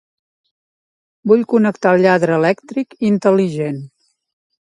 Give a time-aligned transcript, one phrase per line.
[1.31, 3.79] Vull connectar el lladre elèctric intel·ligent.